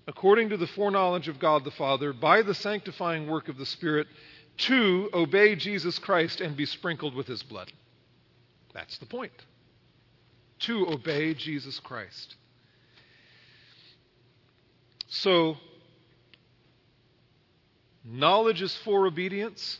[0.09, 4.07] according to the foreknowledge of God the Father, by the sanctifying work of the Spirit,
[4.57, 7.71] to obey Jesus Christ and be sprinkled with his blood.
[8.73, 9.33] That's the point.
[10.61, 12.37] To obey Jesus Christ.
[15.09, 15.59] So,
[18.03, 19.79] knowledge is for obedience,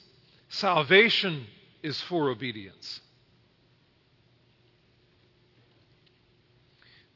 [0.49, 1.47] salvation
[1.83, 3.01] is for obedience.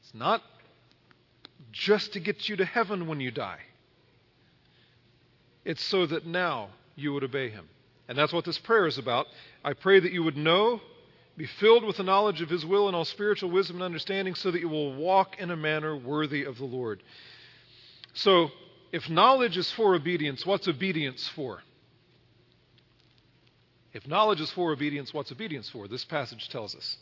[0.01, 0.41] It's not
[1.71, 3.59] just to get you to heaven when you die.
[5.63, 7.67] It's so that now you would obey him.
[8.07, 9.27] And that's what this prayer is about.
[9.63, 10.81] I pray that you would know,
[11.37, 14.51] be filled with the knowledge of his will and all spiritual wisdom and understanding, so
[14.51, 17.03] that you will walk in a manner worthy of the Lord.
[18.13, 18.49] So,
[18.91, 21.61] if knowledge is for obedience, what's obedience for?
[23.93, 25.87] If knowledge is for obedience, what's obedience for?
[25.87, 26.97] This passage tells us.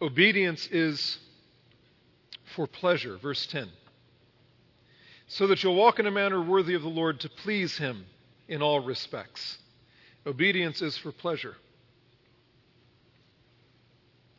[0.00, 1.18] Obedience is
[2.54, 3.68] for pleasure, verse 10.
[5.28, 8.04] So that you'll walk in a manner worthy of the Lord to please him
[8.46, 9.58] in all respects.
[10.24, 11.56] Obedience is for pleasure.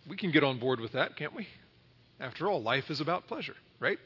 [0.07, 1.47] We can get on board with that, can't we?
[2.19, 3.99] After all, life is about pleasure, right?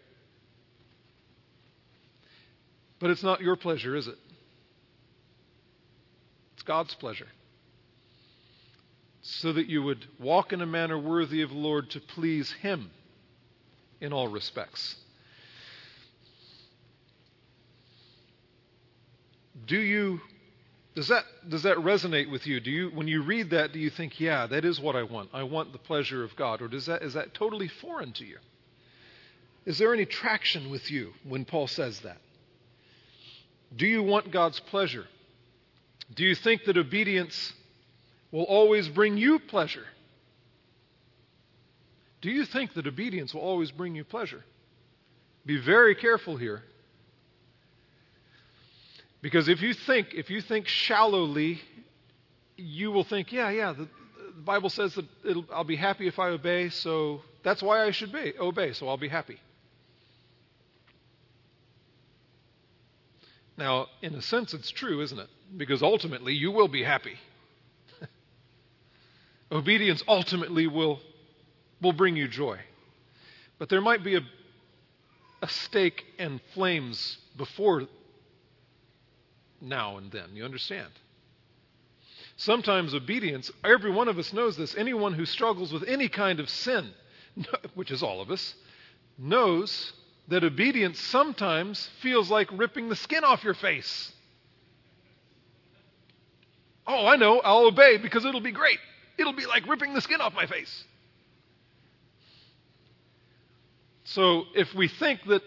[2.99, 4.17] But it's not your pleasure, is it?
[6.61, 7.27] It's God's pleasure
[9.23, 12.91] so that you would walk in a manner worthy of the Lord to please Him
[13.99, 14.95] in all respects.
[19.65, 20.21] Do you
[20.93, 22.59] does that does that resonate with you?
[22.59, 25.31] Do you when you read that do you think, yeah, that is what I want.
[25.33, 28.37] I want the pleasure of God or does that is that totally foreign to you?
[29.65, 32.21] Is there any traction with you when Paul says that?
[33.75, 35.07] Do you want God's pleasure?
[36.15, 37.53] Do you think that obedience
[38.31, 39.85] will always bring you pleasure?
[42.21, 44.43] Do you think that obedience will always bring you pleasure?
[45.45, 46.63] Be very careful here.
[49.21, 51.61] Because if you think, if you think shallowly,
[52.57, 53.87] you will think, yeah, yeah, the,
[54.35, 55.05] the Bible says that
[55.53, 58.97] I'll be happy if I obey, so that's why I should be, obey, so I'll
[58.97, 59.39] be happy.
[63.57, 65.29] Now, in a sense, it's true, isn't it?
[65.55, 67.15] Because ultimately, you will be happy.
[69.51, 70.99] Obedience ultimately will,
[71.81, 72.59] will bring you joy.
[73.59, 74.21] But there might be a,
[75.41, 77.87] a stake and flames before
[79.61, 80.29] now and then.
[80.33, 80.89] You understand?
[82.37, 84.75] Sometimes obedience, every one of us knows this.
[84.75, 86.91] Anyone who struggles with any kind of sin,
[87.75, 88.55] which is all of us,
[89.17, 89.93] knows
[90.31, 94.13] that obedience sometimes feels like ripping the skin off your face.
[96.87, 98.79] Oh, I know, I'll obey because it'll be great.
[99.17, 100.85] It'll be like ripping the skin off my face.
[104.05, 105.41] So if we think that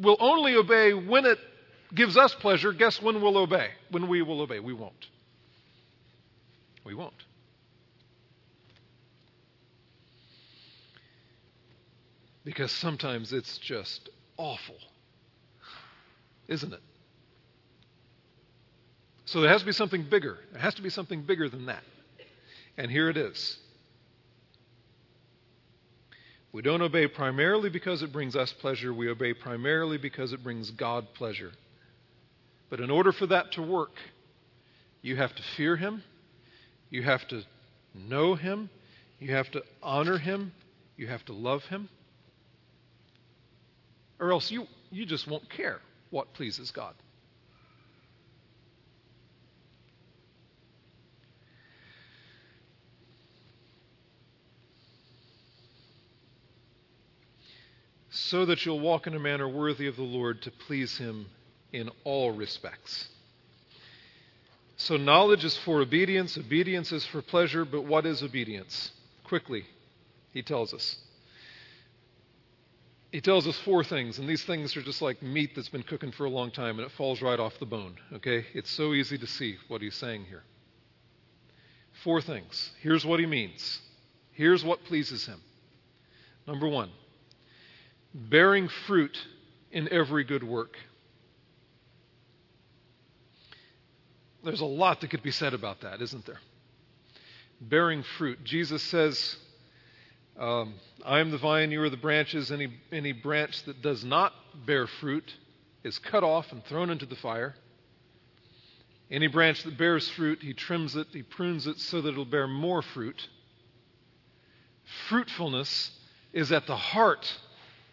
[0.00, 1.38] we'll only obey when it
[1.92, 3.70] gives us pleasure, guess when we'll obey?
[3.90, 4.60] When we will obey?
[4.60, 5.08] We won't.
[6.84, 7.12] We won't.
[12.44, 14.76] Because sometimes it's just awful,
[16.46, 16.80] isn't it?
[19.26, 20.38] So there has to be something bigger.
[20.52, 21.82] There has to be something bigger than that.
[22.78, 23.58] And here it is.
[26.50, 28.94] We don't obey primarily because it brings us pleasure.
[28.94, 31.52] We obey primarily because it brings God pleasure.
[32.70, 33.92] But in order for that to work,
[35.02, 36.02] you have to fear Him,
[36.88, 37.42] you have to
[37.94, 38.70] know Him,
[39.18, 40.52] you have to honor Him,
[40.96, 41.88] you have to love Him,
[44.20, 46.94] or else you, you just won't care what pleases God.
[58.18, 61.26] so that you'll walk in a manner worthy of the Lord to please him
[61.72, 63.08] in all respects.
[64.76, 68.90] So, knowledge is for obedience, obedience is for pleasure, but what is obedience?
[69.24, 69.64] Quickly,
[70.32, 70.96] he tells us.
[73.10, 76.12] He tells us four things, and these things are just like meat that's been cooking
[76.12, 77.96] for a long time and it falls right off the bone.
[78.12, 78.44] Okay?
[78.52, 80.42] It's so easy to see what he's saying here.
[82.04, 82.70] Four things.
[82.82, 83.80] Here's what he means.
[84.32, 85.40] Here's what pleases him.
[86.46, 86.90] Number one,
[88.14, 89.18] bearing fruit
[89.72, 90.76] in every good work.
[94.44, 96.40] There's a lot that could be said about that, isn't there?
[97.60, 98.44] Bearing fruit.
[98.44, 99.36] Jesus says,
[100.38, 100.74] um,
[101.04, 102.52] I am the vine, you are the branches.
[102.52, 104.32] Any, any branch that does not
[104.66, 105.34] bear fruit
[105.82, 107.54] is cut off and thrown into the fire.
[109.10, 112.46] Any branch that bears fruit, he trims it, he prunes it so that it'll bear
[112.46, 113.28] more fruit.
[115.08, 115.90] Fruitfulness
[116.32, 117.26] is at the heart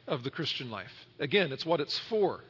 [0.08, 0.92] of the Christian life.
[1.20, 2.42] Again, it's what it's for.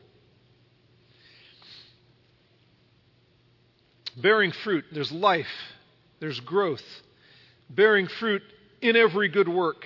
[4.18, 5.48] Bearing fruit, there's life,
[6.20, 6.84] there's growth.
[7.70, 8.42] Bearing fruit
[8.86, 9.86] in every good work.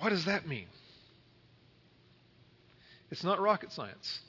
[0.00, 0.66] What does that mean?
[3.10, 4.20] It's not rocket science.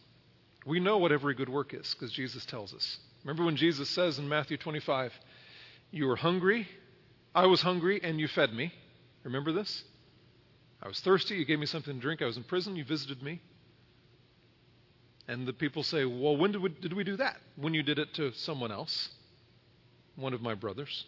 [0.65, 2.99] We know what every good work is because Jesus tells us.
[3.23, 5.13] Remember when Jesus says in Matthew 25,
[5.91, 6.67] You were hungry,
[7.33, 8.73] I was hungry and you fed me.
[9.23, 9.83] Remember this?
[10.81, 12.21] I was thirsty, you gave me something to drink.
[12.21, 13.41] I was in prison, you visited me.
[15.27, 17.37] And the people say, Well, when did we, did we do that?
[17.55, 19.09] When you did it to someone else,
[20.15, 21.05] one of my brothers.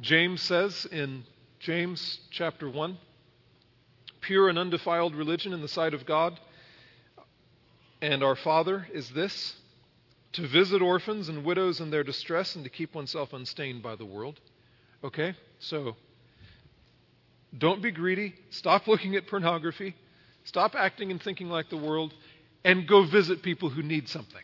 [0.00, 1.24] James says in
[1.60, 2.96] James chapter 1
[4.20, 6.38] pure and undefiled religion in the sight of God
[8.02, 9.54] and our Father is this
[10.32, 14.04] to visit orphans and widows in their distress and to keep oneself unstained by the
[14.04, 14.40] world.
[15.04, 15.34] Okay?
[15.60, 15.94] So,
[17.56, 18.34] don't be greedy.
[18.50, 19.94] Stop looking at pornography.
[20.42, 22.12] Stop acting and thinking like the world.
[22.64, 24.42] And go visit people who need something.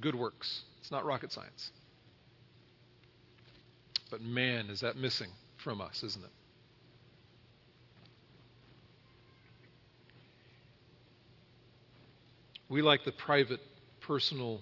[0.00, 0.62] Good works.
[0.80, 1.70] It's not rocket science.
[4.10, 6.30] But man, is that missing from us, isn't it?
[12.68, 13.60] We like the private,
[14.00, 14.60] personal,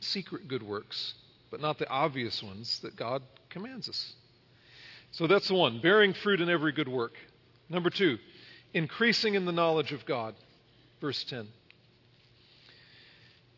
[0.00, 1.14] secret good works
[1.50, 4.14] but not the obvious ones that God commands us.
[5.10, 7.14] So that's one bearing fruit in every good work.
[7.68, 8.18] Number two,
[8.72, 10.34] increasing in the knowledge of God.
[11.00, 11.48] Verse 10.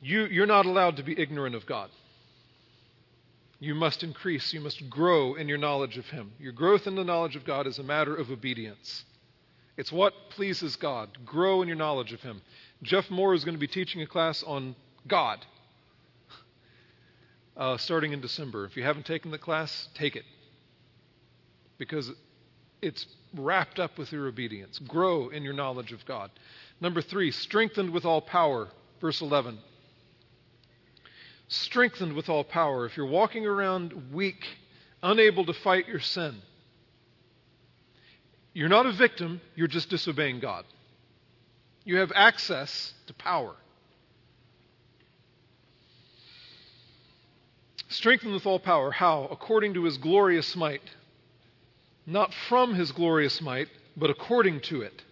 [0.01, 1.90] You, you're not allowed to be ignorant of God.
[3.61, 6.32] You must increase, you must grow in your knowledge of Him.
[6.40, 9.05] Your growth in the knowledge of God is a matter of obedience.
[9.76, 11.24] It's what pleases God.
[11.24, 12.43] Grow in your knowledge of Him.
[12.82, 14.74] Jeff Moore is going to be teaching a class on
[15.07, 15.45] God
[17.57, 18.64] uh, starting in December.
[18.64, 20.24] If you haven't taken the class, take it.
[21.78, 22.11] Because
[22.80, 24.78] it's wrapped up with your obedience.
[24.80, 26.30] Grow in your knowledge of God.
[26.83, 28.68] Number three, strengthened with all power.
[29.01, 29.57] Verse 11.
[31.47, 32.87] Strengthened with all power.
[32.87, 34.45] If you're walking around weak,
[35.01, 36.43] unable to fight your sin,
[38.53, 40.64] You're not a victim, you're just disobeying God.
[41.85, 43.55] You have access to power.
[47.89, 48.91] Strengthened with all power.
[48.91, 49.28] How?
[49.30, 50.83] According to his glorious might.
[52.07, 55.03] Not from his glorious might, but according to it.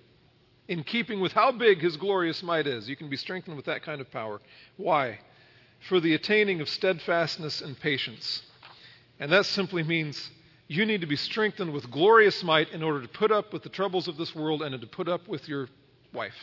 [0.70, 2.88] In keeping with how big his glorious might is.
[2.88, 4.40] You can be strengthened with that kind of power.
[4.76, 5.18] Why?
[5.88, 8.42] For the attaining of steadfastness and patience.
[9.18, 10.30] And that simply means
[10.68, 13.68] you need to be strengthened with glorious might in order to put up with the
[13.68, 15.68] troubles of this world and to put up with your
[16.12, 16.36] wife.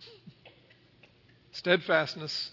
[1.50, 2.52] Steadfastness,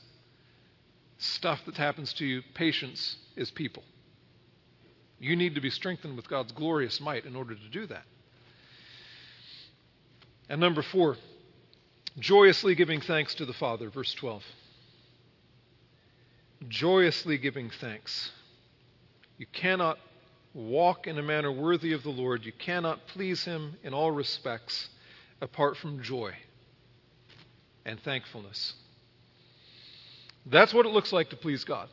[1.19, 3.83] stuff that happens to you, patience is people.
[5.19, 8.05] You need to be strengthened with God's glorious might in order to do that.
[10.49, 11.17] And number four,
[12.19, 14.43] joyously giving thanks to the Father, verse 12.
[16.67, 18.31] Joyously giving thanks.
[19.37, 19.97] You cannot
[20.53, 22.45] walk in a manner worthy of the Lord.
[22.45, 24.89] You cannot please Him in all respects
[25.41, 26.33] apart from joy
[27.85, 28.73] and thankfulness.
[30.45, 31.89] That's what it looks like to please God.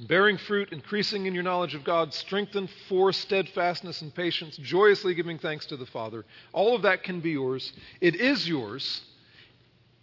[0.00, 5.38] Bearing fruit, increasing in your knowledge of God, strengthened for steadfastness and patience, joyously giving
[5.38, 6.24] thanks to the Father.
[6.52, 7.72] All of that can be yours.
[8.00, 9.02] It is yours,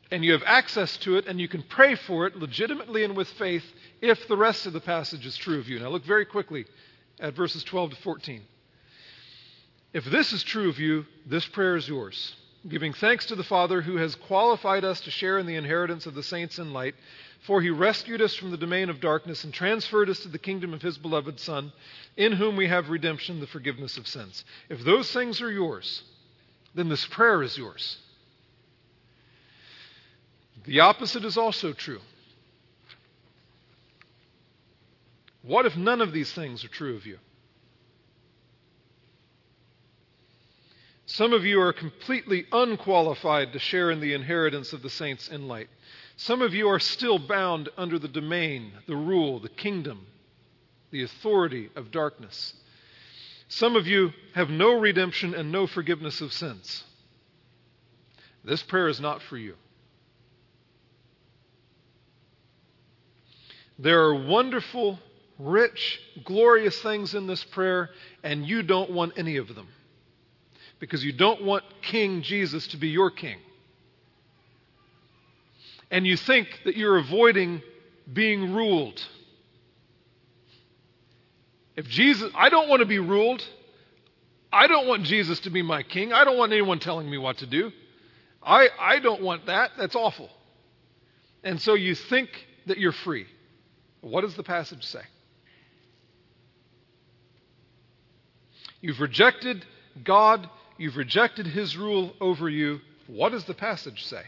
[0.09, 3.27] and you have access to it, and you can pray for it legitimately and with
[3.31, 3.65] faith
[4.01, 5.79] if the rest of the passage is true of you.
[5.79, 6.65] Now, look very quickly
[7.19, 8.41] at verses 12 to 14.
[9.93, 12.35] If this is true of you, this prayer is yours.
[12.67, 16.13] Giving thanks to the Father who has qualified us to share in the inheritance of
[16.13, 16.95] the saints in light,
[17.41, 20.73] for he rescued us from the domain of darkness and transferred us to the kingdom
[20.73, 21.73] of his beloved Son,
[22.15, 24.45] in whom we have redemption, the forgiveness of sins.
[24.69, 26.03] If those things are yours,
[26.75, 27.97] then this prayer is yours.
[30.65, 32.01] The opposite is also true.
[35.41, 37.17] What if none of these things are true of you?
[41.07, 45.47] Some of you are completely unqualified to share in the inheritance of the saints in
[45.47, 45.69] light.
[46.23, 50.05] Some of you are still bound under the domain, the rule, the kingdom,
[50.91, 52.53] the authority of darkness.
[53.47, 56.83] Some of you have no redemption and no forgiveness of sins.
[58.43, 59.55] This prayer is not for you.
[63.79, 64.99] There are wonderful
[65.39, 67.89] rich, glorious things in this prayer,
[68.21, 69.69] and you don't want any of them.
[70.77, 73.39] Because you don't want King Jesus to be your king.
[75.91, 77.61] And you think that you're avoiding
[78.11, 79.01] being ruled.
[81.75, 83.43] If Jesus, I don't want to be ruled.
[84.51, 86.13] I don't want Jesus to be my king.
[86.13, 87.71] I don't want anyone telling me what to do.
[88.41, 89.71] I, I don't want that.
[89.77, 90.29] That's awful.
[91.43, 92.29] And so you think
[92.67, 93.27] that you're free.
[94.01, 95.01] What does the passage say?
[98.81, 99.65] You've rejected
[100.03, 102.79] God, you've rejected His rule over you.
[103.07, 104.23] What does the passage say?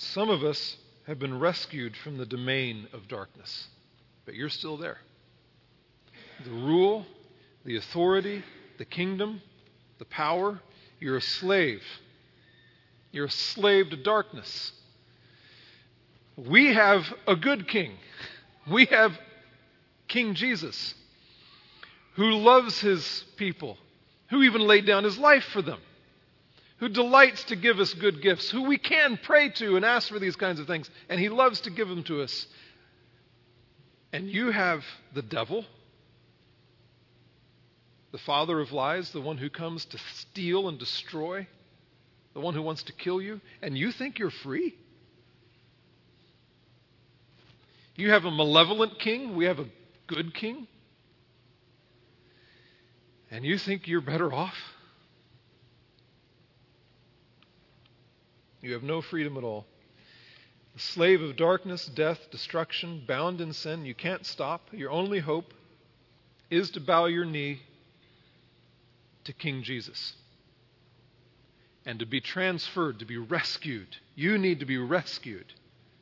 [0.00, 3.68] Some of us have been rescued from the domain of darkness,
[4.24, 4.96] but you're still there.
[6.42, 7.04] The rule,
[7.66, 8.42] the authority,
[8.78, 9.42] the kingdom,
[9.98, 10.58] the power,
[11.00, 11.82] you're a slave.
[13.12, 14.72] You're a slave to darkness.
[16.34, 17.92] We have a good king.
[18.70, 19.12] We have
[20.08, 20.94] King Jesus,
[22.14, 23.76] who loves his people,
[24.30, 25.80] who even laid down his life for them,
[26.80, 30.18] who delights to give us good gifts, who we can pray to and ask for
[30.18, 32.46] these kinds of things, and he loves to give them to us.
[34.14, 34.82] And you have
[35.14, 35.64] the devil,
[38.12, 41.46] the father of lies, the one who comes to steal and destroy,
[42.32, 44.74] the one who wants to kill you, and you think you're free?
[47.94, 49.66] You have a malevolent king, we have a
[50.06, 50.66] good king?
[53.30, 54.56] And you think you're better off?
[58.60, 59.66] You have no freedom at all.
[60.76, 64.68] A slave of darkness, death, destruction, bound in sin, you can't stop.
[64.72, 65.52] Your only hope
[66.50, 67.60] is to bow your knee
[69.24, 70.14] to King Jesus
[71.86, 73.96] and to be transferred, to be rescued.
[74.14, 75.52] You need to be rescued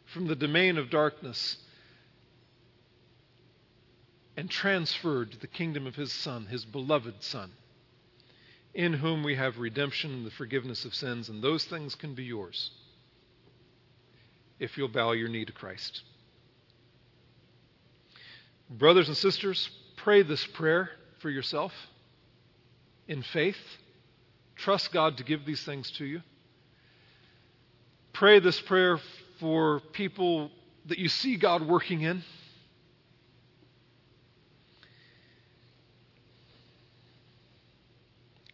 [0.06, 1.56] from the domain of darkness
[4.36, 7.50] and transferred to the kingdom of his Son, his beloved Son,
[8.74, 12.24] in whom we have redemption and the forgiveness of sins, and those things can be
[12.24, 12.70] yours
[14.58, 16.02] if you'll bow your knee to Christ.
[18.70, 20.90] Brothers and sisters, pray this prayer
[21.20, 21.72] for yourself
[23.06, 23.56] in faith.
[24.56, 26.22] Trust God to give these things to you.
[28.12, 28.98] Pray this prayer
[29.38, 30.50] for people
[30.86, 32.22] that you see God working in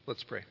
[0.06, 0.42] Let's pray.